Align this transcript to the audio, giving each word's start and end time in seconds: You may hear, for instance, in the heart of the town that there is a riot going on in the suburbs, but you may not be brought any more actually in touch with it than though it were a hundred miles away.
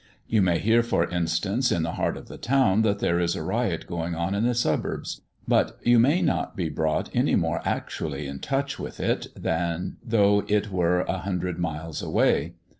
You 0.25 0.41
may 0.41 0.57
hear, 0.57 0.81
for 0.81 1.07
instance, 1.07 1.71
in 1.71 1.83
the 1.83 1.91
heart 1.91 2.17
of 2.17 2.27
the 2.27 2.39
town 2.39 2.81
that 2.81 2.97
there 2.97 3.19
is 3.19 3.35
a 3.35 3.43
riot 3.43 3.85
going 3.85 4.15
on 4.15 4.33
in 4.33 4.43
the 4.47 4.55
suburbs, 4.55 5.21
but 5.47 5.77
you 5.83 5.99
may 5.99 6.23
not 6.23 6.55
be 6.57 6.69
brought 6.69 7.11
any 7.15 7.35
more 7.35 7.61
actually 7.63 8.25
in 8.25 8.39
touch 8.39 8.79
with 8.79 8.99
it 8.99 9.27
than 9.35 9.97
though 10.03 10.43
it 10.47 10.71
were 10.71 11.01
a 11.01 11.19
hundred 11.19 11.59
miles 11.59 12.01
away. 12.01 12.53